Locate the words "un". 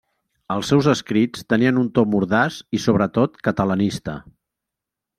1.83-1.91